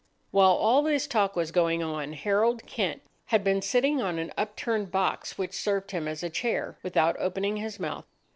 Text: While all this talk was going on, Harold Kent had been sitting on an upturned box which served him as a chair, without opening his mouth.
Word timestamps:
While 0.31 0.53
all 0.53 0.81
this 0.81 1.05
talk 1.05 1.35
was 1.35 1.51
going 1.51 1.83
on, 1.83 2.13
Harold 2.13 2.65
Kent 2.65 3.03
had 3.27 3.43
been 3.43 3.61
sitting 3.61 4.01
on 4.01 4.17
an 4.17 4.33
upturned 4.35 4.89
box 4.91 5.37
which 5.37 5.53
served 5.53 5.91
him 5.91 6.07
as 6.07 6.23
a 6.23 6.29
chair, 6.31 6.79
without 6.81 7.15
opening 7.19 7.57
his 7.57 7.79
mouth. 7.79 8.05